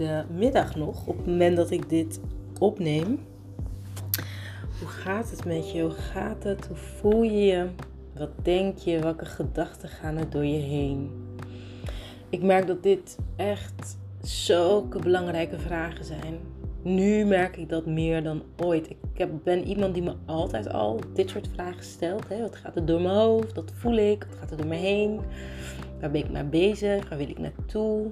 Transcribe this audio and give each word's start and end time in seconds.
goedemiddag 0.00 0.76
nog 0.76 1.06
op 1.06 1.16
het 1.16 1.26
moment 1.26 1.56
dat 1.56 1.70
ik 1.70 1.88
dit 1.88 2.20
opneem. 2.58 3.18
Hoe 4.78 4.88
gaat 4.88 5.30
het 5.30 5.44
met 5.44 5.72
je? 5.72 5.82
Hoe 5.82 5.90
gaat 5.90 6.44
het? 6.44 6.66
Hoe 6.66 6.76
voel 6.76 7.22
je 7.22 7.44
je? 7.44 7.66
Wat 8.14 8.30
denk 8.42 8.78
je? 8.78 8.98
Welke 8.98 9.24
gedachten 9.24 9.88
gaan 9.88 10.16
er 10.16 10.30
door 10.30 10.44
je 10.44 10.58
heen? 10.58 11.10
Ik 12.28 12.42
merk 12.42 12.66
dat 12.66 12.82
dit 12.82 13.18
echt 13.36 13.98
zulke 14.22 14.98
belangrijke 14.98 15.58
vragen 15.58 16.04
zijn. 16.04 16.38
Nu 16.82 17.24
merk 17.24 17.56
ik 17.56 17.68
dat 17.68 17.86
meer 17.86 18.22
dan 18.22 18.42
ooit. 18.56 18.90
Ik 18.90 18.96
heb, 19.14 19.30
ben 19.44 19.64
iemand 19.64 19.94
die 19.94 20.02
me 20.02 20.14
altijd 20.26 20.72
al 20.72 21.00
dit 21.14 21.30
soort 21.30 21.48
vragen 21.54 21.84
stelt. 21.84 22.28
Hè? 22.28 22.40
Wat 22.40 22.56
gaat 22.56 22.76
er 22.76 22.86
door 22.86 23.00
mijn 23.00 23.14
hoofd? 23.14 23.54
Dat 23.54 23.72
voel 23.74 23.96
ik. 23.96 24.26
Wat 24.28 24.38
gaat 24.38 24.50
er 24.50 24.56
door 24.56 24.66
me 24.66 24.76
heen? 24.76 25.20
Waar 26.00 26.10
ben 26.10 26.24
ik 26.24 26.30
mee 26.30 26.44
bezig? 26.44 27.08
Waar 27.08 27.18
wil 27.18 27.28
ik 27.28 27.38
naartoe? 27.38 28.10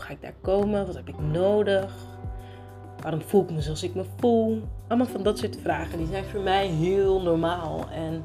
Ga 0.00 0.12
ik 0.12 0.22
daar 0.22 0.34
komen? 0.40 0.86
Wat 0.86 0.94
heb 0.94 1.08
ik 1.08 1.18
nodig? 1.18 1.94
Waarom 3.02 3.22
voel 3.22 3.42
ik 3.42 3.50
me 3.50 3.60
zoals 3.60 3.82
ik 3.82 3.94
me 3.94 4.04
voel? 4.16 4.62
Allemaal 4.88 5.06
van 5.06 5.22
dat 5.22 5.38
soort 5.38 5.56
vragen. 5.56 5.98
Die 5.98 6.06
zijn 6.06 6.24
voor 6.24 6.40
mij 6.40 6.66
heel 6.66 7.22
normaal. 7.22 7.88
En 7.90 8.24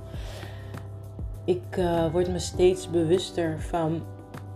ik 1.46 1.78
uh, 1.78 2.12
word 2.12 2.28
me 2.28 2.40
steeds 2.40 2.90
bewuster 2.90 3.60
van 3.60 4.04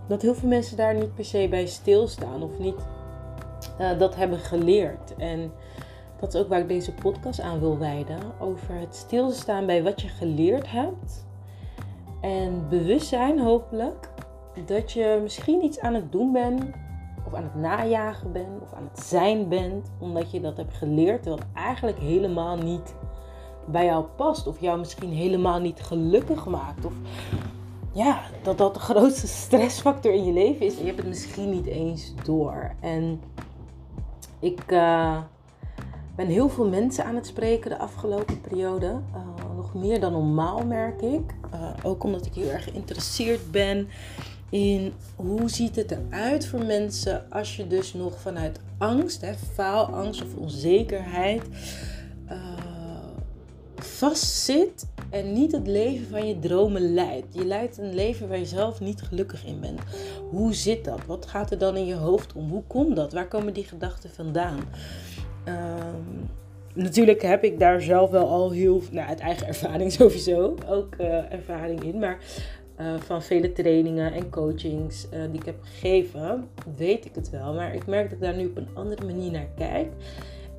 dat 0.08 0.22
heel 0.22 0.34
veel 0.34 0.50
mensen 0.50 0.78
daar 0.78 0.94
niet 0.94 1.16
per 1.16 1.26
se 1.26 1.48
bij 1.50 1.66
stilstaan. 1.66 2.44
Of 2.44 2.60
niet 2.60 2.88
uh, 3.80 4.00
dat 4.00 4.16
hebben 4.16 4.40
geleerd. 4.40 5.16
En 5.16 5.52
dat 6.20 6.34
is 6.34 6.42
ook 6.42 6.48
waar 6.48 6.60
ik 6.60 6.68
deze 6.68 6.94
podcast 6.94 7.40
aan 7.40 7.60
wil 7.60 7.78
wijden. 7.78 8.20
Over 8.40 8.76
het 8.76 8.96
stilstaan 8.96 9.66
bij 9.66 9.84
wat 9.84 10.02
je 10.02 10.08
geleerd 10.08 10.72
hebt. 10.72 11.28
En 12.22 12.70
bewustzijn 12.70 13.40
hopelijk 13.40 14.10
dat 14.66 14.92
je 14.92 15.20
misschien 15.22 15.64
iets 15.64 15.80
aan 15.80 15.94
het 15.94 16.12
doen 16.12 16.32
bent 16.32 16.64
of 17.30 17.38
aan 17.38 17.44
het 17.44 17.56
najagen 17.56 18.32
bent 18.32 18.62
of 18.62 18.74
aan 18.74 18.90
het 18.94 19.06
zijn 19.06 19.50
bent, 19.50 19.92
omdat 20.00 20.32
je 20.32 20.42
dat 20.42 20.58
hebt 20.58 20.74
geleerd, 20.74 21.26
wat 21.26 21.46
eigenlijk 21.54 22.00
helemaal 22.00 22.58
niet 22.58 22.96
bij 23.66 23.86
jou 23.86 24.06
past 24.16 24.48
of 24.48 24.62
jou 24.62 24.80
misschien 24.80 25.12
helemaal 25.12 25.60
niet 25.60 25.82
gelukkig 25.82 26.46
maakt. 26.46 26.86
Of 26.86 26.94
ja, 27.94 28.22
dat 28.44 28.58
dat 28.58 28.74
de 28.74 28.80
grootste 28.80 29.28
stressfactor 29.44 30.14
in 30.14 30.26
je 30.26 30.34
leven 30.34 30.66
is 30.66 30.74
en 30.74 30.80
je 30.80 30.86
hebt 30.86 30.98
het 30.98 31.08
misschien 31.08 31.50
niet 31.50 31.66
eens 31.66 32.14
door. 32.24 32.72
En 32.80 33.22
ik 34.40 34.72
uh, 34.72 35.18
ben 36.16 36.28
heel 36.28 36.50
veel 36.50 36.70
mensen 36.70 37.06
aan 37.06 37.16
het 37.16 37.28
spreken 37.28 37.70
de 37.70 37.78
afgelopen 37.78 38.42
periode. 38.42 38.86
Uh, 38.86 39.56
nog 39.56 39.74
meer 39.74 40.00
dan 40.00 40.12
normaal 40.12 40.66
merk 40.66 41.02
ik. 41.02 41.34
Uh, 41.54 41.70
ook 41.84 42.04
omdat 42.04 42.26
ik 42.26 42.34
heel 42.34 42.50
erg 42.50 42.64
geïnteresseerd 42.64 43.52
ben 43.52 43.88
in 44.50 44.94
hoe 45.16 45.50
ziet 45.50 45.76
het 45.76 45.92
eruit 45.92 46.46
voor 46.46 46.66
mensen 46.66 47.32
als 47.32 47.56
je 47.56 47.68
dus 47.68 47.94
nog 47.94 48.20
vanuit 48.20 48.60
angst, 48.78 49.22
hè, 49.22 49.34
faalangst 49.54 50.22
of 50.22 50.36
onzekerheid, 50.36 51.44
uh, 52.32 52.38
vastzit 53.76 54.88
en 55.10 55.34
niet 55.34 55.52
het 55.52 55.68
leven 55.68 56.08
van 56.08 56.28
je 56.28 56.40
dromen 56.40 56.94
leidt. 56.94 57.34
Je 57.34 57.46
leidt 57.46 57.78
een 57.78 57.94
leven 57.94 58.28
waar 58.28 58.38
je 58.38 58.46
zelf 58.46 58.80
niet 58.80 59.02
gelukkig 59.02 59.46
in 59.46 59.60
bent. 59.60 59.80
Hoe 60.30 60.54
zit 60.54 60.86
dat? 60.86 61.06
Wat 61.06 61.26
gaat 61.26 61.52
er 61.52 61.58
dan 61.58 61.76
in 61.76 61.86
je 61.86 61.96
hoofd 61.96 62.34
om? 62.34 62.50
Hoe 62.50 62.64
komt 62.68 62.96
dat? 62.96 63.14
Waar 63.14 63.28
komen 63.28 63.54
die 63.54 63.64
gedachten 63.64 64.10
vandaan? 64.10 64.60
Um, 65.48 66.30
natuurlijk 66.74 67.22
heb 67.22 67.44
ik 67.44 67.60
daar 67.60 67.82
zelf 67.82 68.10
wel 68.10 68.28
al 68.28 68.52
heel, 68.52 68.82
nou, 68.92 69.08
uit 69.08 69.20
eigen 69.20 69.48
ervaring 69.54 69.92
sowieso, 69.92 70.56
ook 70.68 70.96
uh, 71.00 71.32
ervaring 71.32 71.84
in. 71.84 72.00
Maar 72.00 72.18
uh, 72.82 73.00
van 73.00 73.24
vele 73.24 73.52
trainingen 73.52 74.14
en 74.14 74.30
coachings 74.30 75.08
uh, 75.14 75.22
die 75.32 75.40
ik 75.40 75.46
heb 75.46 75.58
gegeven, 75.62 76.48
weet 76.76 77.06
ik 77.06 77.16
het 77.16 77.30
wel. 77.30 77.54
Maar 77.54 77.76
ik 77.76 77.88
merk 77.88 78.04
dat 78.04 78.14
ik 78.14 78.24
daar 78.24 78.36
nu 78.36 78.46
op 78.46 78.58
een 78.58 78.70
andere 78.74 79.06
manier 79.06 79.32
naar 79.32 79.50
kijk. 79.56 79.92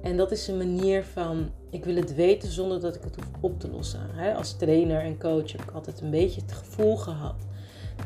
En 0.03 0.17
dat 0.17 0.31
is 0.31 0.49
een 0.49 0.57
manier 0.57 1.05
van, 1.05 1.51
ik 1.71 1.85
wil 1.85 1.95
het 1.95 2.15
weten 2.15 2.53
zonder 2.53 2.81
dat 2.81 2.95
ik 2.95 3.03
het 3.03 3.17
hoef 3.17 3.31
op 3.41 3.61
te 3.61 3.71
lossen. 3.71 4.01
Als 4.37 4.57
trainer 4.57 5.01
en 5.01 5.19
coach 5.19 5.53
heb 5.53 5.63
ik 5.63 5.71
altijd 5.71 6.01
een 6.01 6.11
beetje 6.11 6.41
het 6.41 6.53
gevoel 6.53 6.97
gehad 6.97 7.37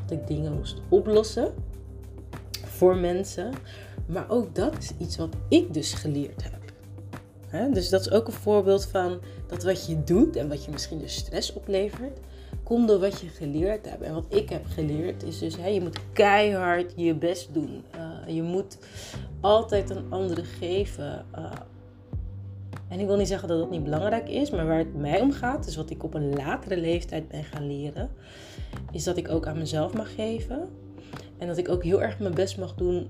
dat 0.07 0.19
ik 0.19 0.27
dingen 0.27 0.53
moest 0.53 0.81
oplossen 0.89 1.55
voor 2.65 2.97
mensen. 2.97 3.53
Maar 4.07 4.25
ook 4.29 4.55
dat 4.55 4.79
is 4.79 4.93
iets 4.99 5.17
wat 5.17 5.37
ik 5.49 5.75
dus 5.75 5.93
geleerd 5.93 6.43
heb. 6.43 6.63
He, 7.47 7.71
dus 7.71 7.89
dat 7.89 8.01
is 8.01 8.11
ook 8.11 8.27
een 8.27 8.33
voorbeeld 8.33 8.87
van 8.87 9.21
dat 9.47 9.63
wat 9.63 9.87
je 9.87 10.05
doet 10.05 10.37
en 10.37 10.49
wat 10.49 10.65
je 10.65 10.71
misschien 10.71 10.99
dus 10.99 11.15
stress 11.15 11.53
oplevert 11.53 12.19
komt 12.65 12.89
door 12.89 12.99
wat 12.99 13.21
je 13.21 13.29
geleerd 13.29 13.91
hebt. 13.91 14.03
En 14.03 14.15
wat 14.15 14.27
ik 14.29 14.49
heb 14.49 14.67
geleerd 14.67 15.23
is 15.23 15.39
dus, 15.39 15.57
hè, 15.57 15.67
je 15.67 15.81
moet 15.81 15.99
keihard 16.13 16.93
je 16.97 17.15
best 17.15 17.55
doen. 17.55 17.85
Uh, 17.95 18.35
je 18.35 18.43
moet 18.43 18.79
altijd 19.41 19.91
een 19.91 20.05
andere 20.11 20.45
geven. 20.45 21.27
Uh, 21.39 21.51
en 22.89 23.01
ik 23.01 23.07
wil 23.07 23.17
niet 23.17 23.29
zeggen 23.29 23.49
dat 23.49 23.59
dat 23.59 23.71
niet 23.71 23.85
belangrijk 23.85 24.29
is, 24.29 24.51
maar 24.51 24.67
waar 24.67 24.79
het 24.79 24.95
mij 24.95 25.21
om 25.21 25.33
gaat, 25.33 25.65
dus 25.65 25.77
wat 25.77 25.91
ik 25.91 26.03
op 26.03 26.15
een 26.15 26.35
latere 26.35 26.77
leeftijd 26.77 27.29
ben 27.29 27.45
gaan 27.45 27.67
leren, 27.67 28.11
is 28.93 29.05
dat 29.05 29.17
ik 29.17 29.29
ook 29.29 29.47
aan 29.47 29.59
mezelf 29.59 29.95
mag 29.95 30.15
geven. 30.15 30.69
En 31.39 31.47
dat 31.47 31.59
ik 31.59 31.69
ook 31.69 31.83
heel 31.83 32.03
erg 32.03 32.19
mijn 32.19 32.35
best 32.35 32.59
mag 32.59 32.75
doen 32.75 33.09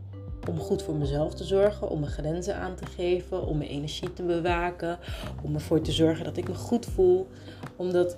om 0.49 0.59
goed 0.59 0.83
voor 0.83 0.95
mezelf 0.95 1.35
te 1.35 1.45
zorgen, 1.45 1.89
om 1.89 2.01
mijn 2.01 2.13
grenzen 2.13 2.57
aan 2.57 2.75
te 2.75 2.87
geven, 2.87 3.47
om 3.47 3.59
mijn 3.59 3.71
energie 3.71 4.13
te 4.13 4.23
bewaken, 4.23 4.99
om 5.43 5.55
ervoor 5.55 5.81
te 5.81 5.93
zorgen 5.93 6.25
dat 6.25 6.37
ik 6.37 6.49
me 6.49 6.55
goed 6.55 6.87
voel. 6.87 7.29
Omdat 7.77 8.17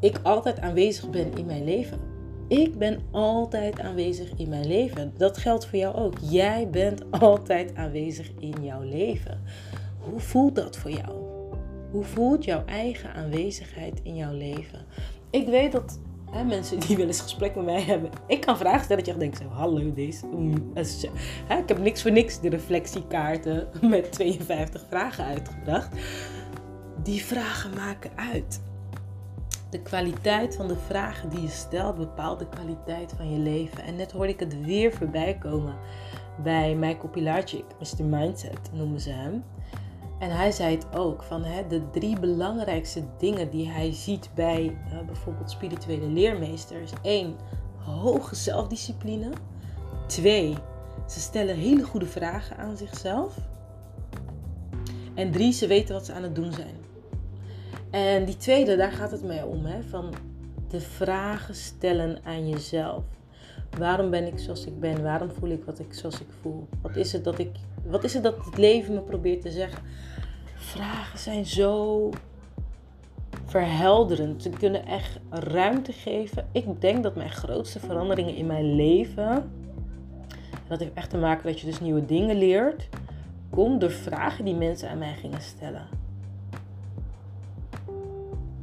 ik 0.00 0.20
altijd 0.22 0.60
aanwezig 0.60 1.10
ben 1.10 1.36
in 1.36 1.46
mijn 1.46 1.64
leven. 1.64 1.98
Ik 2.48 2.78
ben 2.78 3.00
altijd 3.10 3.80
aanwezig 3.80 4.30
in 4.36 4.48
mijn 4.48 4.66
leven. 4.66 5.12
Dat 5.16 5.38
geldt 5.38 5.66
voor 5.66 5.78
jou 5.78 5.94
ook. 5.94 6.14
Jij 6.20 6.68
bent 6.70 7.10
altijd 7.10 7.74
aanwezig 7.74 8.30
in 8.38 8.54
jouw 8.64 8.82
leven. 8.82 9.42
Hoe 9.98 10.20
voelt 10.20 10.54
dat 10.54 10.76
voor 10.76 10.90
jou? 10.90 11.12
Hoe 11.90 12.04
voelt 12.04 12.44
jouw 12.44 12.64
eigen 12.64 13.14
aanwezigheid 13.14 14.00
in 14.02 14.16
jouw 14.16 14.32
leven? 14.32 14.84
Ik 15.30 15.46
weet 15.46 15.72
dat 15.72 15.98
hè, 16.30 16.44
mensen 16.44 16.80
die 16.80 16.96
wel 16.96 17.06
eens 17.06 17.20
gesprek 17.20 17.54
met 17.54 17.64
mij 17.64 17.82
hebben, 17.82 18.10
ik 18.26 18.40
kan 18.40 18.56
vragen 18.56 18.84
stellen 18.84 19.04
dat 19.04 19.14
je 19.14 19.20
denkt 19.20 19.38
zo, 19.38 19.48
hallo 19.48 19.92
deze. 19.92 20.26
Hè, 21.46 21.58
ik 21.58 21.68
heb 21.68 21.78
niks 21.78 22.02
voor 22.02 22.12
niks 22.12 22.40
de 22.40 22.48
reflectiekaarten 22.48 23.68
met 23.90 24.12
52 24.12 24.84
vragen 24.88 25.24
uitgebracht. 25.24 25.96
Die 27.02 27.24
vragen 27.24 27.70
maken 27.74 28.10
uit 28.16 28.60
de 29.74 29.82
kwaliteit 29.82 30.56
van 30.56 30.68
de 30.68 30.76
vragen 30.76 31.28
die 31.28 31.40
je 31.40 31.48
stelt 31.48 31.96
bepaalt 31.96 32.38
de 32.38 32.48
kwaliteit 32.48 33.12
van 33.16 33.30
je 33.30 33.38
leven. 33.38 33.84
En 33.84 33.96
net 33.96 34.12
hoorde 34.12 34.32
ik 34.32 34.40
het 34.40 34.64
weer 34.64 34.92
voorbij 34.92 35.38
komen 35.38 35.74
bij 36.42 36.74
Michael 36.74 37.08
Pilarczyk, 37.08 37.64
Mr. 37.78 38.04
Mindset 38.04 38.70
noemen 38.72 39.00
ze 39.00 39.10
hem. 39.10 39.44
En 40.18 40.30
hij 40.30 40.52
zei 40.52 40.74
het 40.74 40.96
ook, 40.96 41.22
van 41.22 41.44
hè, 41.44 41.66
de 41.66 41.90
drie 41.90 42.18
belangrijkste 42.18 43.04
dingen 43.18 43.50
die 43.50 43.68
hij 43.68 43.92
ziet 43.92 44.30
bij 44.34 44.76
bijvoorbeeld 45.06 45.50
spirituele 45.50 46.06
leermeesters. 46.06 46.92
één, 47.02 47.36
hoge 47.78 48.34
zelfdiscipline. 48.34 49.30
Twee, 50.06 50.54
ze 51.08 51.20
stellen 51.20 51.56
hele 51.56 51.82
goede 51.82 52.06
vragen 52.06 52.56
aan 52.56 52.76
zichzelf. 52.76 53.36
En 55.14 55.30
drie, 55.30 55.52
ze 55.52 55.66
weten 55.66 55.94
wat 55.94 56.06
ze 56.06 56.12
aan 56.12 56.22
het 56.22 56.34
doen 56.34 56.52
zijn. 56.52 56.83
En 57.94 58.24
die 58.24 58.36
tweede, 58.36 58.76
daar 58.76 58.92
gaat 58.92 59.10
het 59.10 59.22
mee 59.22 59.44
om. 59.44 59.64
Hè? 59.64 59.82
Van 59.82 60.14
de 60.68 60.80
vragen 60.80 61.54
stellen 61.54 62.18
aan 62.24 62.48
jezelf. 62.48 63.02
Waarom 63.78 64.10
ben 64.10 64.26
ik 64.26 64.38
zoals 64.38 64.66
ik 64.66 64.80
ben? 64.80 65.02
Waarom 65.02 65.30
voel 65.30 65.50
ik 65.50 65.64
wat 65.64 65.78
ik 65.78 65.94
zoals 65.94 66.20
ik 66.20 66.26
voel? 66.40 66.66
Wat 66.82 66.96
is 66.96 67.12
het 67.12 67.24
dat, 67.24 67.38
ik, 67.38 67.50
wat 67.86 68.04
is 68.04 68.14
het, 68.14 68.22
dat 68.22 68.44
het 68.44 68.58
leven 68.58 68.94
me 68.94 69.00
probeert 69.00 69.42
te 69.42 69.50
zeggen? 69.50 69.82
Vragen 70.54 71.18
zijn 71.18 71.46
zo 71.46 72.10
verhelderend. 73.44 74.42
Ze 74.42 74.50
kunnen 74.50 74.86
echt 74.86 75.18
ruimte 75.30 75.92
geven. 75.92 76.46
Ik 76.52 76.80
denk 76.80 77.02
dat 77.02 77.16
mijn 77.16 77.30
grootste 77.30 77.80
veranderingen 77.80 78.36
in 78.36 78.46
mijn 78.46 78.74
leven. 78.74 79.50
dat 80.68 80.78
heeft 80.78 80.94
echt 80.94 81.10
te 81.10 81.18
maken 81.18 81.46
dat 81.46 81.60
je 81.60 81.66
dus 81.66 81.80
nieuwe 81.80 82.06
dingen 82.06 82.36
leert. 82.36 82.88
Komt 83.50 83.80
door 83.80 83.90
vragen 83.90 84.44
die 84.44 84.54
mensen 84.54 84.88
aan 84.88 84.98
mij 84.98 85.14
gingen 85.14 85.42
stellen. 85.42 86.03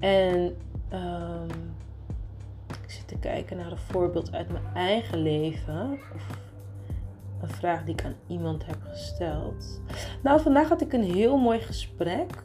En 0.02 0.58
um, 0.94 1.74
ik 2.84 2.90
zit 2.90 3.08
te 3.08 3.18
kijken 3.20 3.58
naar 3.58 3.72
een 3.72 3.78
voorbeeld 3.78 4.34
uit 4.34 4.50
mijn 4.52 4.64
eigen 4.74 5.18
leven. 5.22 5.92
Of 5.92 6.28
een 7.42 7.50
vraag 7.50 7.84
die 7.84 7.94
ik 7.94 8.04
aan 8.04 8.16
iemand 8.28 8.66
heb 8.66 8.78
gesteld. 8.90 9.82
Nou, 10.24 10.42
vandaag 10.42 10.70
had 10.70 10.82
ik 10.82 10.94
een 10.94 11.04
heel 11.04 11.38
mooi 11.38 11.60
gesprek. 11.60 12.44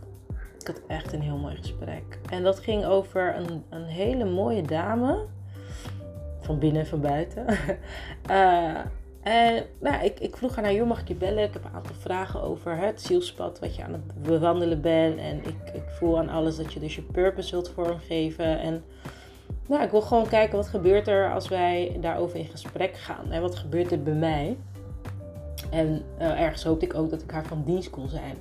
Ik 0.59 0.67
had 0.67 0.81
echt 0.87 1.13
een 1.13 1.23
heel 1.23 1.37
mooi 1.37 1.57
gesprek. 1.57 2.19
En 2.31 2.43
dat 2.43 2.59
ging 2.59 2.85
over 2.85 3.37
een, 3.37 3.65
een 3.69 3.85
hele 3.85 4.25
mooie 4.25 4.63
dame. 4.63 5.27
Van 6.41 6.59
binnen 6.59 6.81
en 6.83 6.89
van 6.89 7.01
buiten. 7.01 7.47
uh, 8.31 8.81
En 9.27 9.65
nou, 9.81 10.05
ik, 10.05 10.21
ik 10.21 10.37
vroeg 10.37 10.55
haar 10.55 10.65
naar, 10.65 10.75
joh, 10.75 10.87
mag 10.87 11.01
ik 11.01 11.09
je 11.09 11.15
bellen? 11.15 11.45
Ik 11.45 11.53
heb 11.53 11.65
een 11.65 11.75
aantal 11.75 11.95
vragen 11.95 12.43
over 12.43 12.77
het 12.77 13.01
zielspad 13.01 13.59
wat 13.59 13.77
je 13.77 13.85
aan 13.85 13.93
het 13.93 14.23
bewandelen 14.23 14.81
bent. 14.81 15.19
En 15.19 15.37
ik, 15.37 15.75
ik 15.75 15.83
voel 15.99 16.19
aan 16.19 16.29
alles 16.29 16.57
dat 16.57 16.73
je 16.73 16.81
dus 16.81 16.95
je 16.95 17.03
purpose 17.03 17.51
wilt 17.51 17.69
vormgeven. 17.69 18.59
En 18.61 18.85
nou, 19.69 19.83
ik 19.83 19.91
wil 19.91 20.01
gewoon 20.01 20.29
kijken 20.29 20.57
wat 20.57 20.69
gebeurt 20.69 21.09
er 21.09 21.33
als 21.33 21.49
wij 21.49 21.97
daarover 22.01 22.39
in 22.39 22.45
gesprek 22.45 22.97
gaan. 22.97 23.31
En 23.31 23.41
wat 23.41 23.57
gebeurt 23.57 23.93
er 23.93 24.03
bij 24.03 24.15
mij? 24.15 24.57
En 25.71 26.03
uh, 26.19 26.41
ergens 26.41 26.65
hoopte 26.65 26.85
ik 26.85 26.95
ook 26.95 27.11
dat 27.11 27.23
ik 27.23 27.31
haar 27.31 27.47
van 27.47 27.63
dienst 27.65 27.91
kon 27.91 28.09
zijn. 28.09 28.37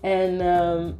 En, 0.00 0.46
um, 0.46 0.96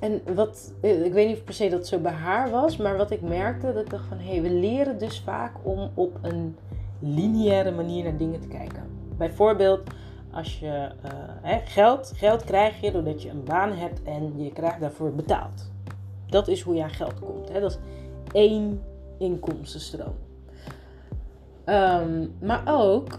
en 0.00 0.34
wat, 0.34 0.72
ik 0.80 1.12
weet 1.12 1.28
niet 1.28 1.44
per 1.44 1.54
se 1.54 1.68
dat 1.68 1.86
zo 1.86 1.98
bij 1.98 2.12
haar 2.12 2.50
was, 2.50 2.76
maar 2.76 2.96
wat 2.96 3.10
ik 3.10 3.20
merkte, 3.20 3.72
dat 3.72 3.82
ik 3.82 3.90
dacht 3.90 4.06
van 4.06 4.18
hé, 4.18 4.30
hey, 4.30 4.42
we 4.42 4.50
leren 4.50 4.98
dus 4.98 5.20
vaak 5.20 5.52
om 5.62 5.90
op 5.94 6.18
een 6.22 6.56
lineaire 6.98 7.70
manier 7.70 8.04
naar 8.04 8.16
dingen 8.16 8.40
te 8.40 8.48
kijken. 8.48 8.82
Bijvoorbeeld, 9.16 9.90
als 10.30 10.58
je 10.58 10.66
uh, 11.04 11.10
hè, 11.42 11.58
geld, 11.64 12.12
geld 12.16 12.44
krijg 12.44 12.80
je 12.80 12.92
doordat 12.92 13.22
je 13.22 13.30
een 13.30 13.44
baan 13.44 13.72
hebt 13.72 14.02
en 14.02 14.42
je 14.42 14.52
krijgt 14.52 14.80
daarvoor 14.80 15.12
betaald. 15.12 15.70
Dat 16.26 16.48
is 16.48 16.60
hoe 16.60 16.74
je 16.74 16.82
aan 16.82 16.90
geld 16.90 17.20
komt. 17.20 17.48
Hè? 17.48 17.60
Dat 17.60 17.70
is 17.70 17.78
één 18.32 18.82
inkomstenstroom. 19.18 20.14
Um, 21.64 22.34
maar 22.40 22.62
ook, 22.66 23.18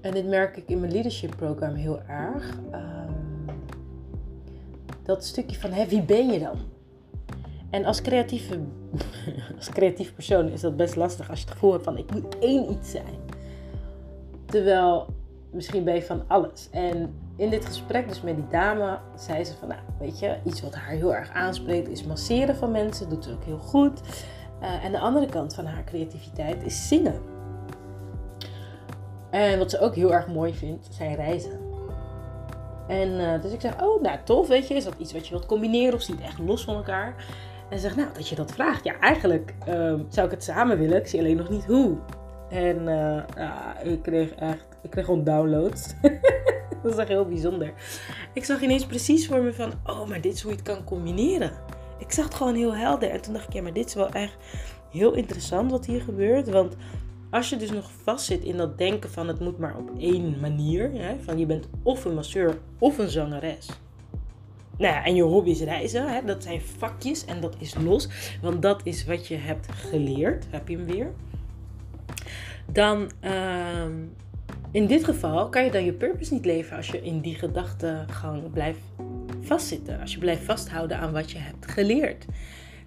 en 0.00 0.12
dit 0.12 0.26
merk 0.26 0.56
ik 0.56 0.68
in 0.68 0.80
mijn 0.80 0.92
leadership 0.92 1.36
program 1.36 1.74
heel 1.74 2.00
erg, 2.00 2.58
um, 2.72 3.44
dat 5.02 5.24
stukje 5.24 5.56
van 5.56 5.70
hè, 5.70 5.86
wie 5.86 6.02
ben 6.02 6.26
je 6.26 6.38
dan? 6.38 6.56
En 7.70 7.84
als 7.84 8.02
creatieve, 8.02 8.60
als 9.56 9.68
creatief 9.68 10.14
persoon 10.14 10.48
is 10.48 10.60
dat 10.60 10.76
best 10.76 10.96
lastig 10.96 11.30
als 11.30 11.38
je 11.38 11.44
het 11.44 11.54
gevoel 11.54 11.72
hebt 11.72 11.84
van 11.84 11.98
ik 11.98 12.12
moet 12.12 12.38
één 12.38 12.70
iets 12.70 12.90
zijn. 12.90 13.18
Terwijl 14.46 15.06
misschien 15.50 15.84
ben 15.84 15.94
je 15.94 16.02
van 16.02 16.22
alles. 16.26 16.68
En 16.70 17.14
in 17.36 17.50
dit 17.50 17.64
gesprek 17.64 18.08
dus 18.08 18.22
met 18.22 18.36
die 18.36 18.48
dame 18.50 18.98
zei 19.16 19.44
ze 19.44 19.52
van, 19.54 19.68
nou 19.68 19.80
weet 19.98 20.18
je, 20.18 20.36
iets 20.44 20.62
wat 20.62 20.74
haar 20.74 20.94
heel 20.94 21.14
erg 21.14 21.30
aanspreekt 21.30 21.88
is 21.88 22.04
masseren 22.04 22.56
van 22.56 22.70
mensen. 22.70 23.08
Doet 23.08 23.24
ze 23.24 23.32
ook 23.32 23.44
heel 23.44 23.58
goed. 23.58 24.00
Uh, 24.62 24.84
en 24.84 24.92
de 24.92 24.98
andere 24.98 25.26
kant 25.26 25.54
van 25.54 25.64
haar 25.64 25.84
creativiteit 25.84 26.62
is 26.64 26.88
zingen. 26.88 27.20
En 29.30 29.58
wat 29.58 29.70
ze 29.70 29.80
ook 29.80 29.94
heel 29.94 30.12
erg 30.12 30.26
mooi 30.26 30.54
vindt, 30.54 30.88
zijn 30.90 31.14
reizen. 31.14 31.58
En 32.88 33.08
uh, 33.08 33.42
dus 33.42 33.52
ik 33.52 33.60
zeg, 33.60 33.82
oh, 33.82 34.02
nou 34.02 34.18
tof, 34.24 34.48
weet 34.48 34.68
je, 34.68 34.74
is 34.74 34.84
dat 34.84 34.94
iets 34.98 35.12
wat 35.12 35.26
je 35.26 35.30
wilt 35.30 35.46
combineren 35.46 35.94
of 35.94 36.02
ziet 36.02 36.20
echt 36.20 36.38
los 36.38 36.64
van 36.64 36.74
elkaar? 36.74 37.24
En 37.70 37.76
ze 37.76 37.82
zegt, 37.82 37.96
nou, 37.96 38.08
dat 38.12 38.28
je 38.28 38.34
dat 38.34 38.52
vraagt. 38.52 38.84
Ja, 38.84 38.98
eigenlijk 38.98 39.54
um, 39.68 40.06
zou 40.08 40.26
ik 40.26 40.32
het 40.32 40.44
samen 40.44 40.78
willen, 40.78 40.96
ik 40.96 41.06
zie 41.06 41.18
alleen 41.18 41.36
nog 41.36 41.48
niet 41.48 41.64
hoe. 41.64 41.96
En 42.48 42.78
uh, 42.80 43.22
ja, 43.36 43.80
ik 43.82 44.02
kreeg 44.02 44.30
echt, 44.30 44.66
ik 44.82 44.90
kreeg 44.90 45.04
gewoon 45.04 45.24
downloads. 45.24 45.94
dat 46.82 46.92
is 46.92 46.96
echt 46.96 47.08
heel 47.08 47.28
bijzonder. 47.28 47.72
Ik 48.32 48.44
zag 48.44 48.60
ineens 48.60 48.86
precies 48.86 49.26
voor 49.26 49.42
me 49.42 49.52
van, 49.52 49.72
oh, 49.84 50.08
maar 50.08 50.20
dit 50.20 50.32
is 50.32 50.42
hoe 50.42 50.50
je 50.50 50.56
het 50.56 50.66
kan 50.66 50.84
combineren. 50.84 51.52
Ik 51.98 52.12
zag 52.12 52.24
het 52.24 52.34
gewoon 52.34 52.54
heel 52.54 52.74
helder. 52.74 53.10
En 53.10 53.20
toen 53.20 53.32
dacht 53.32 53.46
ik, 53.46 53.52
ja, 53.52 53.62
maar 53.62 53.72
dit 53.72 53.86
is 53.86 53.94
wel 53.94 54.10
echt 54.10 54.36
heel 54.90 55.12
interessant 55.12 55.70
wat 55.70 55.86
hier 55.86 56.00
gebeurt. 56.00 56.48
Want 56.48 56.76
als 57.30 57.50
je 57.50 57.56
dus 57.56 57.70
nog 57.70 57.90
vastzit 58.02 58.42
in 58.42 58.56
dat 58.56 58.78
denken 58.78 59.10
van 59.10 59.28
het 59.28 59.40
moet 59.40 59.58
maar 59.58 59.76
op 59.76 59.90
één 59.98 60.40
manier. 60.40 60.90
Hè, 60.92 61.16
van 61.20 61.38
je 61.38 61.46
bent 61.46 61.68
of 61.82 62.04
een 62.04 62.14
masseur 62.14 62.58
of 62.78 62.98
een 62.98 63.08
zangeres. 63.10 63.68
Nou 64.80 64.94
ja, 64.94 65.04
en 65.04 65.14
je 65.14 65.22
hobby 65.22 65.50
is 65.50 65.60
reizen. 65.60 66.12
Hè, 66.12 66.24
dat 66.24 66.42
zijn 66.42 66.60
vakjes 66.60 67.24
en 67.24 67.40
dat 67.40 67.56
is 67.58 67.74
los. 67.74 68.08
Want 68.42 68.62
dat 68.62 68.80
is 68.84 69.04
wat 69.04 69.26
je 69.26 69.36
hebt 69.36 69.72
geleerd. 69.72 70.46
Heb 70.50 70.68
je 70.68 70.76
hem 70.76 70.86
weer? 70.86 71.10
Dan, 72.72 73.10
uh, 73.24 73.84
in 74.70 74.86
dit 74.86 75.04
geval, 75.04 75.48
kan 75.48 75.64
je 75.64 75.70
dan 75.70 75.84
je 75.84 75.92
purpose 75.92 76.32
niet 76.32 76.44
leven 76.44 76.76
als 76.76 76.86
je 76.86 77.02
in 77.02 77.20
die 77.20 77.34
gedachtegang 77.34 78.50
blijft 78.52 78.80
vastzitten. 79.40 80.00
Als 80.00 80.12
je 80.12 80.18
blijft 80.18 80.44
vasthouden 80.44 80.98
aan 80.98 81.12
wat 81.12 81.30
je 81.30 81.38
hebt 81.38 81.70
geleerd. 81.70 82.24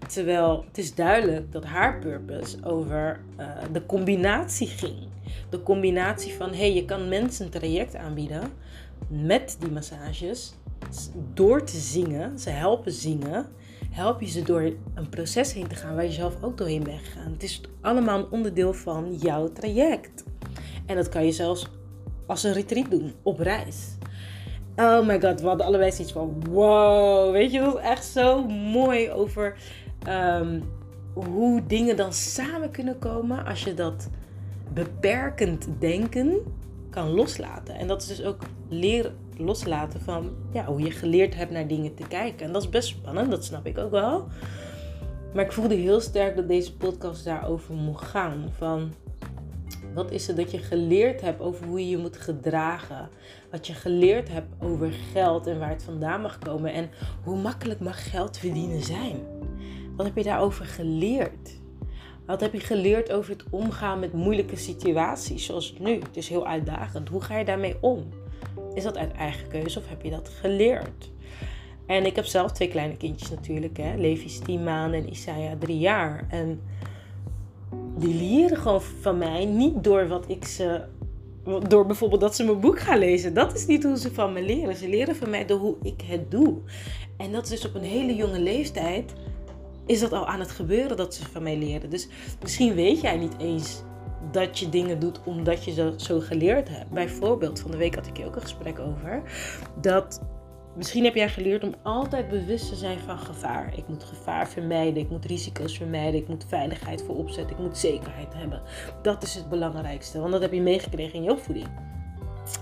Terwijl 0.07 0.63
het 0.67 0.77
is 0.77 0.95
duidelijk 0.95 1.51
dat 1.51 1.63
haar 1.63 1.99
purpose 1.99 2.57
over 2.63 3.19
uh, 3.39 3.47
de 3.71 3.85
combinatie 3.85 4.67
ging. 4.67 5.07
De 5.49 5.63
combinatie 5.63 6.33
van, 6.33 6.49
hé, 6.49 6.57
hey, 6.57 6.73
je 6.73 6.85
kan 6.85 7.09
mensen 7.09 7.45
een 7.45 7.51
traject 7.51 7.95
aanbieden 7.95 8.51
met 9.07 9.57
die 9.59 9.71
massages. 9.71 10.53
Door 11.33 11.63
te 11.63 11.77
zingen, 11.77 12.39
ze 12.39 12.49
helpen 12.49 12.91
zingen, 12.91 13.45
help 13.91 14.21
je 14.21 14.27
ze 14.27 14.41
door 14.41 14.61
een 14.93 15.09
proces 15.09 15.53
heen 15.53 15.67
te 15.67 15.75
gaan 15.75 15.95
waar 15.95 16.03
je 16.03 16.11
zelf 16.11 16.43
ook 16.43 16.57
doorheen 16.57 16.83
bent 16.83 17.01
gegaan. 17.01 17.31
Het 17.31 17.43
is 17.43 17.61
allemaal 17.81 18.19
een 18.19 18.31
onderdeel 18.31 18.73
van 18.73 19.15
jouw 19.15 19.51
traject. 19.51 20.23
En 20.85 20.95
dat 20.95 21.09
kan 21.09 21.25
je 21.25 21.31
zelfs 21.31 21.67
als 22.27 22.43
een 22.43 22.53
retreat 22.53 22.91
doen, 22.91 23.13
op 23.23 23.39
reis. 23.39 23.97
Oh 24.75 25.07
my 25.07 25.21
god, 25.21 25.41
we 25.41 25.47
hadden 25.47 25.65
allebei 25.65 25.91
zoiets 25.91 26.13
van 26.13 26.43
wow. 26.49 27.31
Weet 27.31 27.51
je, 27.51 27.59
dat 27.59 27.77
echt 27.77 28.05
zo 28.05 28.47
mooi 28.47 29.11
over 29.11 29.55
um, 30.07 30.63
hoe 31.13 31.65
dingen 31.67 31.95
dan 31.95 32.13
samen 32.13 32.71
kunnen 32.71 32.99
komen 32.99 33.45
als 33.45 33.63
je 33.63 33.73
dat 33.73 34.09
beperkend 34.73 35.67
denken 35.79 36.39
kan 36.93 37.09
loslaten. 37.09 37.75
En 37.75 37.87
dat 37.87 38.01
is 38.01 38.07
dus 38.07 38.23
ook 38.23 38.41
leren 38.69 39.15
loslaten 39.37 40.01
van 40.01 40.35
ja, 40.53 40.65
hoe 40.65 40.81
je 40.81 40.91
geleerd 40.91 41.35
hebt 41.35 41.51
naar 41.51 41.67
dingen 41.67 41.95
te 41.95 42.07
kijken. 42.07 42.45
En 42.45 42.53
dat 42.53 42.61
is 42.61 42.69
best 42.69 42.87
spannend, 42.87 43.29
dat 43.29 43.45
snap 43.45 43.65
ik 43.65 43.77
ook 43.77 43.91
wel. 43.91 44.27
Maar 45.33 45.45
ik 45.45 45.51
voelde 45.51 45.75
heel 45.75 46.01
sterk 46.01 46.35
dat 46.35 46.47
deze 46.47 46.75
podcast 46.75 47.25
daarover 47.25 47.73
moest 47.73 48.03
gaan. 48.03 48.49
Van 48.57 48.93
wat 49.93 50.11
is 50.11 50.27
het 50.27 50.37
dat 50.37 50.51
je 50.51 50.57
geleerd 50.57 51.21
hebt 51.21 51.41
over 51.41 51.65
hoe 51.65 51.79
je 51.79 51.89
je 51.89 51.97
moet 51.97 52.17
gedragen? 52.17 53.09
Wat 53.51 53.67
je 53.67 53.73
geleerd 53.73 54.29
hebt 54.29 54.53
over 54.59 54.91
geld 55.13 55.47
en 55.47 55.59
waar 55.59 55.69
het 55.69 55.83
vandaan 55.83 56.21
mag 56.21 56.39
komen? 56.39 56.73
En 56.73 56.89
hoe 57.23 57.37
makkelijk 57.37 57.79
mag 57.79 58.11
geld 58.11 58.37
verdienen 58.37 58.81
zijn? 58.81 59.15
Wat 59.95 60.05
heb 60.05 60.15
je 60.15 60.23
daarover 60.23 60.65
geleerd? 60.65 61.61
Wat 62.25 62.41
heb 62.41 62.53
je 62.53 62.59
geleerd 62.59 63.11
over 63.11 63.31
het 63.31 63.43
omgaan 63.49 63.99
met 63.99 64.13
moeilijke 64.13 64.55
situaties 64.55 65.45
zoals 65.45 65.75
nu? 65.79 65.91
Het 65.91 66.17
is 66.17 66.29
heel 66.29 66.47
uitdagend. 66.47 67.09
Hoe 67.09 67.21
ga 67.21 67.37
je 67.37 67.45
daarmee 67.45 67.75
om? 67.81 68.09
Is 68.73 68.83
dat 68.83 68.97
uit 68.97 69.11
eigen 69.11 69.47
keuze 69.47 69.79
of 69.79 69.89
heb 69.89 70.01
je 70.01 70.09
dat 70.09 70.29
geleerd? 70.29 71.11
En 71.85 72.05
ik 72.05 72.15
heb 72.15 72.25
zelf 72.25 72.51
twee 72.51 72.67
kleine 72.67 72.97
kindjes 72.97 73.29
natuurlijk. 73.29 73.77
Hè? 73.77 73.95
Levi 73.95 74.25
is 74.25 74.39
10 74.39 74.63
maanden 74.63 74.99
en 74.99 75.09
Isaiah 75.09 75.59
3 75.59 75.77
jaar. 75.77 76.25
En 76.29 76.61
die 77.97 78.15
leren 78.15 78.57
gewoon 78.57 78.81
van 78.81 79.17
mij 79.17 79.45
niet 79.45 79.83
door 79.83 80.07
wat 80.07 80.25
ik 80.27 80.45
ze. 80.45 80.81
Door 81.67 81.85
bijvoorbeeld 81.85 82.21
dat 82.21 82.35
ze 82.35 82.43
mijn 82.43 82.59
boek 82.59 82.79
gaan 82.79 82.99
lezen. 82.99 83.33
Dat 83.33 83.55
is 83.55 83.65
niet 83.65 83.83
hoe 83.83 83.97
ze 83.97 84.13
van 84.13 84.33
me 84.33 84.41
leren. 84.41 84.75
Ze 84.75 84.89
leren 84.89 85.15
van 85.15 85.29
mij 85.29 85.45
door 85.45 85.59
hoe 85.59 85.75
ik 85.81 86.01
het 86.05 86.31
doe. 86.31 86.57
En 87.17 87.31
dat 87.31 87.43
is 87.43 87.49
dus 87.49 87.65
op 87.65 87.75
een 87.75 87.83
hele 87.83 88.15
jonge 88.15 88.39
leeftijd. 88.39 89.13
Is 89.85 89.99
dat 89.99 90.11
al 90.11 90.27
aan 90.27 90.39
het 90.39 90.51
gebeuren 90.51 90.97
dat 90.97 91.15
ze 91.15 91.25
van 91.31 91.43
mij 91.43 91.57
leren. 91.57 91.89
Dus 91.89 92.07
misschien 92.41 92.75
weet 92.75 93.01
jij 93.01 93.17
niet 93.17 93.37
eens 93.37 93.81
dat 94.31 94.59
je 94.59 94.69
dingen 94.69 94.99
doet 94.99 95.23
omdat 95.23 95.63
je 95.63 95.73
dat 95.73 96.01
zo 96.01 96.19
geleerd 96.19 96.69
hebt. 96.69 96.89
Bijvoorbeeld, 96.89 97.59
van 97.59 97.71
de 97.71 97.77
week 97.77 97.95
had 97.95 98.07
ik 98.07 98.17
hier 98.17 98.25
ook 98.25 98.35
een 98.35 98.41
gesprek 98.41 98.79
over. 98.79 99.21
Dat 99.81 100.21
Misschien 100.75 101.03
heb 101.03 101.15
jij 101.15 101.29
geleerd 101.29 101.63
om 101.63 101.75
altijd 101.83 102.29
bewust 102.29 102.69
te 102.69 102.75
zijn 102.75 102.99
van 102.99 103.17
gevaar. 103.17 103.77
Ik 103.77 103.87
moet 103.87 104.03
gevaar 104.03 104.47
vermijden, 104.47 105.03
ik 105.03 105.09
moet 105.09 105.25
risico's 105.25 105.77
vermijden, 105.77 106.19
ik 106.19 106.27
moet 106.27 106.45
veiligheid 106.47 107.03
voor 107.03 107.15
opzetten, 107.15 107.55
ik 107.55 107.61
moet 107.61 107.77
zekerheid 107.77 108.33
hebben. 108.33 108.61
Dat 109.01 109.23
is 109.23 109.35
het 109.35 109.49
belangrijkste, 109.49 110.19
want 110.19 110.31
dat 110.31 110.41
heb 110.41 110.53
je 110.53 110.61
meegekregen 110.61 111.13
in 111.13 111.23
je 111.23 111.31
opvoeding. 111.31 111.67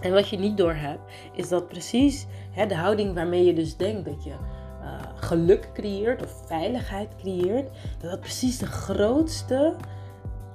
En 0.01 0.11
wat 0.11 0.29
je 0.29 0.37
niet 0.37 0.57
door 0.57 0.73
hebt, 0.73 1.11
is 1.35 1.49
dat 1.49 1.67
precies 1.67 2.25
hè, 2.51 2.65
de 2.65 2.75
houding 2.75 3.13
waarmee 3.13 3.45
je 3.45 3.53
dus 3.53 3.77
denkt 3.77 4.05
dat 4.05 4.23
je 4.23 4.33
uh, 4.81 5.01
geluk 5.15 5.69
creëert 5.73 6.23
of 6.23 6.43
veiligheid 6.45 7.15
creëert, 7.15 7.69
dat 7.99 8.11
dat 8.11 8.19
precies 8.19 8.57
de 8.57 8.65
grootste 8.65 9.75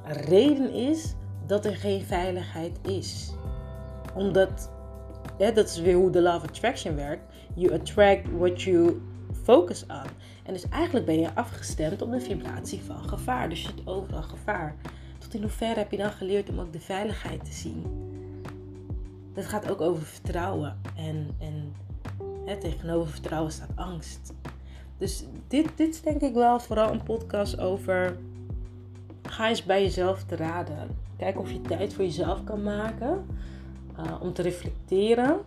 reden 0.05 0.73
is 0.73 1.15
dat 1.47 1.65
er 1.65 1.77
geen 1.77 2.03
veiligheid 2.03 2.79
is. 2.83 3.33
Omdat, 4.15 4.71
dat 5.39 5.69
is 5.69 5.81
weer 5.81 5.97
hoe 5.97 6.11
de 6.11 6.21
Law 6.23 6.37
of 6.37 6.43
Attraction 6.43 6.97
werkt 6.97 7.35
You 7.57 7.73
attract 7.73 8.29
what 8.37 8.63
you 8.63 9.01
focus 9.45 9.87
on. 9.87 10.11
En 10.43 10.53
dus 10.53 10.69
eigenlijk 10.69 11.07
ben 11.07 11.21
je 11.21 11.35
afgestemd 11.35 12.03
op 12.03 12.11
de 12.11 12.21
vibratie 12.21 12.83
van 12.83 13.09
gevaar. 13.09 13.49
Dus 13.49 13.63
je 13.63 13.69
zit 13.69 13.87
overal 13.87 14.23
gevaar. 14.23 14.77
Tot 15.19 15.35
in 15.35 15.41
hoeverre 15.41 15.79
heb 15.79 15.91
je 15.91 15.97
dan 15.97 16.13
geleerd 16.13 16.49
om 16.49 16.61
ook 16.61 16.73
de 16.73 16.81
veiligheid 16.81 17.45
te 17.45 17.53
zien? 17.53 17.85
Dat 19.35 19.45
gaat 19.45 19.71
ook 19.71 19.81
over 19.81 20.03
vertrouwen. 20.03 20.81
En, 20.97 21.29
en 21.39 21.73
tegenover 22.55 23.11
vertrouwen 23.11 23.53
staat 23.53 23.71
angst. 23.75 24.33
Dus 24.99 25.25
dit, 25.49 25.69
dit 25.77 25.95
is 25.95 26.03
denk 26.03 26.21
ik 26.21 26.35
wel 26.35 26.61
vooral 26.61 26.93
een 26.93 27.03
podcast 27.03 27.61
over. 27.61 28.17
Ga 29.23 29.49
eens 29.49 29.65
bij 29.65 29.83
jezelf 29.83 30.25
te 30.25 30.37
raden. 30.37 30.89
Kijk 31.17 31.39
of 31.39 31.51
je 31.51 31.61
tijd 31.61 31.95
voor 31.95 32.05
jezelf 32.05 32.45
kan 32.45 32.63
maken. 32.63 33.27
Uh, 33.99 34.15
om 34.21 34.33
te 34.33 34.43
reflecteren 34.43 35.41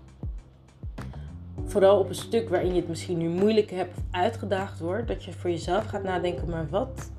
vooral 1.70 2.00
op 2.00 2.10
een 2.10 2.16
stuk 2.16 2.50
waarin 2.50 2.74
je 2.74 2.80
het 2.80 2.90
misschien 2.90 3.18
nu 3.18 3.28
moeilijk 3.28 3.70
hebt 3.72 3.98
of 3.98 4.04
uitgedaagd 4.12 4.80
wordt, 4.80 5.08
dat 5.08 5.24
je 5.24 5.32
voor 5.32 5.50
jezelf 5.50 5.86
gaat 5.86 6.04
nadenken, 6.04 6.50
maar 6.50 6.70
wat, 6.70 7.12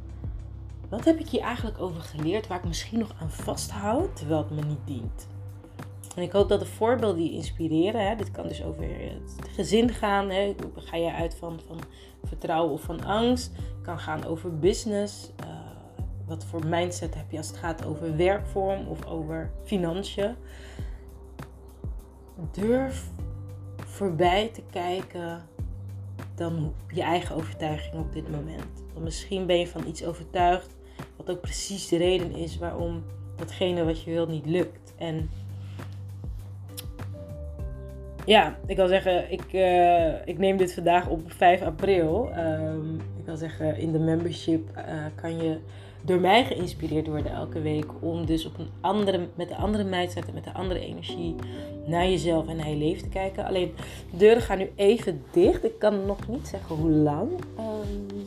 wat 0.89 1.05
heb 1.05 1.19
ik 1.19 1.29
hier 1.29 1.41
eigenlijk 1.41 1.81
over 1.81 2.01
geleerd 2.01 2.47
waar 2.47 2.59
ik 2.59 2.65
misschien 2.65 2.99
nog 2.99 3.15
aan 3.21 3.31
vasthoud, 3.31 4.17
terwijl 4.17 4.41
het 4.41 4.51
me 4.51 4.63
niet 4.63 4.87
dient? 4.87 5.27
En 6.17 6.23
ik 6.23 6.33
hoop 6.33 6.49
dat 6.49 6.61
de 6.61 6.67
voorbeelden 6.67 7.25
je 7.25 7.31
inspireren. 7.31 8.09
Hè. 8.09 8.17
Dit 8.17 8.31
kan 8.31 8.49
dus 8.49 8.65
over 8.65 8.85
het 8.85 9.37
gezin 9.55 9.89
gaan. 9.89 10.31
Hè. 10.31 10.55
Ga 10.75 10.97
je 10.97 11.13
uit 11.13 11.35
van, 11.35 11.61
van 11.67 11.79
vertrouwen 12.25 12.73
of 12.73 12.83
van 12.83 13.05
angst? 13.05 13.53
Kan 13.83 13.99
gaan 13.99 14.25
over 14.25 14.59
business. 14.59 15.31
Uh, 15.45 15.47
wat 16.27 16.45
voor 16.45 16.67
mindset 16.67 17.15
heb 17.15 17.31
je 17.31 17.37
als 17.37 17.49
het 17.49 17.57
gaat 17.57 17.85
over 17.87 18.17
werkvorm 18.17 18.87
of 18.87 19.07
over 19.07 19.51
financiën. 19.65 20.35
Durf 22.51 23.11
voorbij 23.77 24.49
te 24.49 24.63
kijken 24.71 25.43
dan 26.35 26.75
je 26.93 27.03
eigen 27.03 27.37
overtuiging 27.37 27.95
op 27.95 28.13
dit 28.13 28.31
moment. 28.31 28.85
Want 28.93 29.05
misschien 29.05 29.47
ben 29.47 29.59
je 29.59 29.67
van 29.67 29.87
iets 29.87 30.05
overtuigd 30.05 30.77
wat 31.17 31.31
ook 31.31 31.41
precies 31.41 31.89
de 31.89 31.97
reden 31.97 32.35
is 32.35 32.59
waarom 32.59 33.05
datgene 33.37 33.85
wat 33.85 34.03
je 34.03 34.11
wilt 34.11 34.29
niet 34.29 34.47
lukt. 34.47 34.95
En 34.97 35.31
ja, 38.25 38.59
ik 38.67 38.77
kan 38.77 38.89
zeggen, 38.89 39.33
ik, 39.33 39.53
uh, 39.53 40.27
ik 40.27 40.39
neem 40.39 40.57
dit 40.57 40.75
vandaag 40.75 41.09
op 41.09 41.21
5 41.27 41.63
april. 41.63 42.31
Um, 42.39 42.95
ik 42.95 43.25
kan 43.25 43.37
zeggen, 43.37 43.77
in 43.77 43.93
de 43.93 43.99
membership 43.99 44.69
uh, 44.77 44.83
kan 45.15 45.37
je 45.37 45.59
door 46.03 46.21
mij 46.21 46.45
geïnspireerd 46.45 47.07
worden 47.07 47.33
elke 47.33 47.61
week. 47.61 47.87
Om 48.01 48.27
dus 48.27 48.47
op 48.47 48.59
een 48.59 48.71
andere, 48.81 49.29
met 49.35 49.51
een 49.51 49.57
andere 49.57 49.85
mindset 49.85 50.27
en 50.27 50.35
met 50.35 50.47
een 50.47 50.55
andere 50.55 50.81
energie 50.81 51.35
naar 51.87 52.05
jezelf 52.05 52.49
en 52.49 52.57
naar 52.57 52.69
je 52.69 52.77
leven 52.77 53.03
te 53.03 53.09
kijken. 53.09 53.45
Alleen 53.45 53.75
de 54.11 54.17
deuren 54.17 54.43
gaan 54.43 54.59
nu 54.59 54.71
even 54.75 55.23
dicht. 55.33 55.65
Ik 55.65 55.79
kan 55.79 56.07
nog 56.07 56.29
niet 56.29 56.49
zeggen 56.49 56.77
hoe 56.77 56.91
lang. 56.91 57.31
Um, 57.59 58.27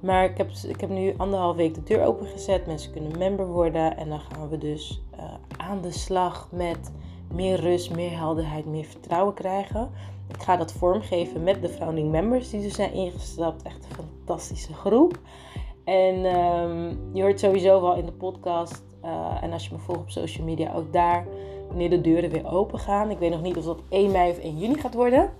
maar 0.00 0.24
ik 0.24 0.36
heb, 0.36 0.50
ik 0.68 0.80
heb 0.80 0.90
nu 0.90 1.14
anderhalf 1.16 1.56
week 1.56 1.74
de 1.74 1.82
deur 1.82 2.04
opengezet. 2.04 2.66
Mensen 2.66 2.92
kunnen 2.92 3.18
member 3.18 3.46
worden. 3.46 3.96
En 3.96 4.08
dan 4.08 4.20
gaan 4.20 4.48
we 4.48 4.58
dus 4.58 5.02
uh, 5.16 5.24
aan 5.56 5.80
de 5.82 5.90
slag 5.92 6.48
met 6.50 6.92
meer 7.34 7.60
rust, 7.60 7.94
meer 7.94 8.18
helderheid, 8.18 8.66
meer 8.66 8.84
vertrouwen 8.84 9.34
krijgen. 9.34 9.90
Ik 10.28 10.42
ga 10.42 10.56
dat 10.56 10.72
vormgeven 10.72 11.42
met 11.42 11.62
de 11.62 11.68
founding 11.68 12.10
members 12.10 12.50
die 12.50 12.64
er 12.64 12.70
zijn 12.70 12.92
ingestapt. 12.92 13.62
Echt 13.62 13.84
een 13.84 14.06
fantastische 14.24 14.74
groep. 14.74 15.18
En 15.84 16.24
um, 16.24 16.98
je 17.12 17.22
hoort 17.22 17.40
sowieso 17.40 17.80
wel 17.80 17.96
in 17.96 18.06
de 18.06 18.12
podcast. 18.12 18.82
Uh, 19.04 19.42
en 19.42 19.52
als 19.52 19.66
je 19.66 19.74
me 19.74 19.80
volgt 19.80 20.00
op 20.00 20.10
social 20.10 20.46
media, 20.46 20.74
ook 20.74 20.92
daar. 20.92 21.26
Wanneer 21.68 21.90
de 21.90 22.00
deuren 22.00 22.30
weer 22.30 22.46
open 22.46 22.78
gaan. 22.78 23.10
Ik 23.10 23.18
weet 23.18 23.30
nog 23.30 23.42
niet 23.42 23.56
of 23.56 23.64
dat 23.64 23.82
1 23.88 24.10
mei 24.10 24.30
of 24.30 24.38
1 24.38 24.58
juni 24.58 24.74
gaat 24.74 24.94
worden. 24.94 25.30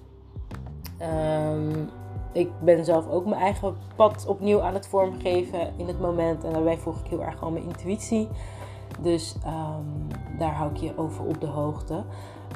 Um, 1.02 1.90
ik 2.32 2.50
ben 2.60 2.84
zelf 2.84 3.08
ook 3.08 3.24
mijn 3.24 3.40
eigen 3.40 3.76
pad 3.96 4.26
opnieuw 4.26 4.60
aan 4.60 4.74
het 4.74 4.86
vormgeven 4.86 5.72
in 5.76 5.86
het 5.86 6.00
moment. 6.00 6.44
En 6.44 6.52
daarbij 6.52 6.78
volg 6.78 7.00
ik 7.00 7.06
heel 7.06 7.22
erg 7.22 7.38
gewoon 7.38 7.52
mijn 7.52 7.64
intuïtie. 7.64 8.28
Dus 9.00 9.36
um, 9.46 10.06
daar 10.38 10.54
hou 10.54 10.70
ik 10.70 10.76
je 10.76 10.96
over 10.96 11.24
op 11.24 11.40
de 11.40 11.46
hoogte. 11.46 12.04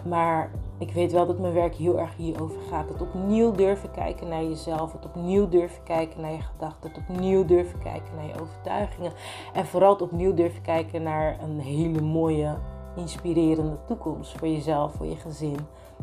Maar 0.08 0.50
ik 0.78 0.92
weet 0.92 1.12
wel 1.12 1.26
dat 1.26 1.38
mijn 1.38 1.52
werk 1.52 1.74
heel 1.74 1.98
erg 1.98 2.16
hierover 2.16 2.60
gaat. 2.70 2.88
Het 2.88 3.00
opnieuw 3.00 3.52
durven 3.52 3.90
kijken 3.90 4.28
naar 4.28 4.42
jezelf. 4.42 4.92
Het 4.92 5.04
opnieuw 5.04 5.48
durven 5.48 5.82
kijken 5.82 6.20
naar 6.20 6.32
je 6.32 6.40
gedachten. 6.40 6.90
Het 6.90 6.98
opnieuw 6.98 7.44
durven 7.44 7.78
kijken 7.78 8.14
naar 8.16 8.26
je 8.26 8.40
overtuigingen. 8.40 9.12
En 9.52 9.66
vooral 9.66 9.92
het 9.92 10.02
opnieuw 10.02 10.34
durven 10.34 10.62
kijken 10.62 11.02
naar 11.02 11.42
een 11.42 11.60
hele 11.60 12.00
mooie, 12.00 12.56
inspirerende 12.96 13.76
toekomst. 13.86 14.38
Voor 14.38 14.48
jezelf, 14.48 14.92
voor 14.92 15.06
je 15.06 15.16
gezin. 15.16 15.58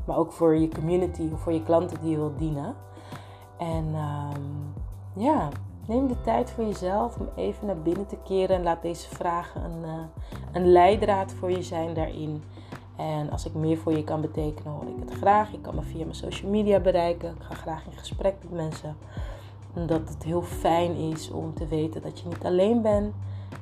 Maar 0.05 0.17
ook 0.17 0.31
voor 0.31 0.55
je 0.55 0.67
community 0.67 1.29
of 1.33 1.39
voor 1.39 1.53
je 1.53 1.63
klanten 1.63 2.01
die 2.01 2.11
je 2.11 2.17
wilt 2.17 2.39
dienen. 2.39 2.75
En 3.57 3.85
um, 3.95 4.73
ja, 5.15 5.49
neem 5.85 6.07
de 6.07 6.21
tijd 6.21 6.51
voor 6.51 6.63
jezelf 6.63 7.17
om 7.17 7.27
even 7.35 7.67
naar 7.67 7.81
binnen 7.81 8.05
te 8.05 8.17
keren. 8.23 8.55
En 8.55 8.63
laat 8.63 8.81
deze 8.81 9.09
vragen 9.09 9.63
een, 9.63 9.81
uh, 9.85 9.93
een 10.51 10.71
leidraad 10.71 11.33
voor 11.33 11.51
je 11.51 11.63
zijn 11.63 11.93
daarin. 11.93 12.43
En 12.95 13.31
als 13.31 13.45
ik 13.45 13.53
meer 13.53 13.77
voor 13.77 13.93
je 13.97 14.03
kan 14.03 14.21
betekenen, 14.21 14.73
hoor 14.73 14.87
ik 14.87 15.09
het 15.09 15.13
graag. 15.13 15.51
Je 15.51 15.61
kan 15.61 15.75
me 15.75 15.81
via 15.81 16.03
mijn 16.03 16.15
social 16.15 16.51
media 16.51 16.79
bereiken. 16.79 17.29
Ik 17.29 17.43
ga 17.43 17.55
graag 17.55 17.85
in 17.85 17.97
gesprek 17.97 18.35
met 18.41 18.51
mensen. 18.51 18.97
Omdat 19.73 20.09
het 20.09 20.23
heel 20.23 20.41
fijn 20.41 20.95
is 20.95 21.31
om 21.31 21.53
te 21.53 21.67
weten 21.67 22.01
dat 22.01 22.19
je 22.19 22.27
niet 22.27 22.43
alleen 22.43 22.81
bent. 22.81 23.13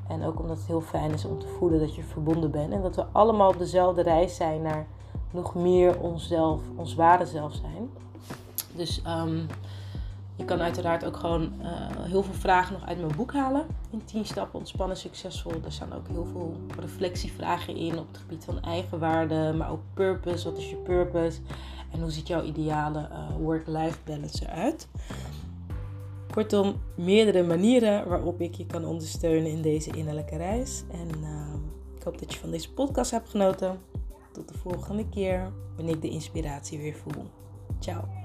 En 0.07 0.23
ook 0.23 0.39
omdat 0.39 0.57
het 0.57 0.67
heel 0.67 0.81
fijn 0.81 1.11
is 1.11 1.25
om 1.25 1.39
te 1.39 1.47
voelen 1.47 1.79
dat 1.79 1.95
je 1.95 2.03
verbonden 2.03 2.51
bent. 2.51 2.73
En 2.73 2.81
dat 2.81 2.95
we 2.95 3.05
allemaal 3.11 3.49
op 3.49 3.57
dezelfde 3.57 4.01
reis 4.01 4.35
zijn 4.35 4.61
naar 4.61 4.87
nog 5.31 5.55
meer 5.55 5.99
onszelf, 5.99 6.59
ons 6.75 6.95
ware 6.95 7.25
zelf 7.25 7.53
zijn. 7.53 7.89
Dus 8.75 9.01
um, 9.07 9.47
je 10.35 10.45
kan 10.45 10.61
uiteraard 10.61 11.05
ook 11.05 11.17
gewoon 11.17 11.53
uh, 11.61 11.67
heel 12.00 12.23
veel 12.23 12.33
vragen 12.33 12.73
nog 12.73 12.88
uit 12.88 13.00
mijn 13.00 13.15
boek 13.15 13.33
halen. 13.33 13.65
In 13.89 14.05
10 14.05 14.25
stappen 14.25 14.59
ontspannen 14.59 14.97
succesvol. 14.97 15.51
Er 15.65 15.71
staan 15.71 15.93
ook 15.93 16.07
heel 16.07 16.25
veel 16.25 16.55
reflectievragen 16.79 17.75
in 17.75 18.00
op 18.00 18.07
het 18.07 18.17
gebied 18.17 18.45
van 18.45 18.61
eigenwaarde, 18.61 19.53
maar 19.57 19.71
ook 19.71 19.81
purpose. 19.93 20.50
Wat 20.50 20.57
is 20.57 20.69
je 20.69 20.75
purpose? 20.75 21.39
En 21.91 22.01
hoe 22.01 22.11
ziet 22.11 22.27
jouw 22.27 22.43
ideale 22.43 23.07
uh, 23.11 23.35
work-life 23.39 23.97
balance 24.05 24.50
eruit? 24.50 24.88
Kortom, 26.33 26.81
meerdere 26.95 27.43
manieren 27.43 28.07
waarop 28.07 28.41
ik 28.41 28.55
je 28.55 28.65
kan 28.65 28.85
ondersteunen 28.85 29.51
in 29.51 29.61
deze 29.61 29.91
innerlijke 29.91 30.38
reis. 30.38 30.83
En 30.91 31.07
uh, 31.23 31.53
ik 31.95 32.03
hoop 32.03 32.19
dat 32.19 32.33
je 32.33 32.39
van 32.39 32.51
deze 32.51 32.73
podcast 32.73 33.11
hebt 33.11 33.29
genoten. 33.29 33.79
Tot 34.31 34.47
de 34.47 34.57
volgende 34.57 35.09
keer, 35.09 35.51
wanneer 35.75 35.95
ik 35.95 36.01
de 36.01 36.09
inspiratie 36.09 36.79
weer 36.79 36.95
voel. 36.95 37.23
Ciao. 37.79 38.20